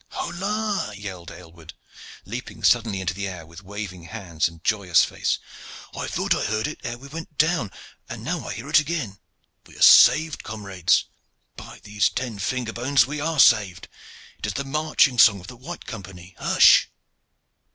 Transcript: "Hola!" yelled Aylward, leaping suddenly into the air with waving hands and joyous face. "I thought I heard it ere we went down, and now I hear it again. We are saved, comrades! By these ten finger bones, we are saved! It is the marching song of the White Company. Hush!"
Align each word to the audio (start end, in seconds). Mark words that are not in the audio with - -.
"Hola!" 0.13 0.95
yelled 0.95 1.29
Aylward, 1.29 1.75
leaping 2.25 2.63
suddenly 2.63 3.01
into 3.01 3.13
the 3.13 3.27
air 3.27 3.45
with 3.45 3.61
waving 3.61 4.05
hands 4.05 4.47
and 4.47 4.63
joyous 4.63 5.05
face. 5.05 5.37
"I 5.95 6.07
thought 6.07 6.33
I 6.33 6.43
heard 6.43 6.65
it 6.65 6.79
ere 6.83 6.97
we 6.97 7.07
went 7.07 7.37
down, 7.37 7.69
and 8.09 8.23
now 8.23 8.47
I 8.47 8.55
hear 8.55 8.67
it 8.67 8.79
again. 8.79 9.19
We 9.67 9.77
are 9.77 9.81
saved, 9.83 10.41
comrades! 10.43 11.05
By 11.55 11.81
these 11.83 12.09
ten 12.09 12.39
finger 12.39 12.73
bones, 12.73 13.05
we 13.05 13.21
are 13.21 13.39
saved! 13.39 13.87
It 14.39 14.47
is 14.47 14.53
the 14.53 14.63
marching 14.65 15.19
song 15.19 15.39
of 15.39 15.45
the 15.45 15.55
White 15.55 15.85
Company. 15.85 16.33
Hush!" 16.39 16.89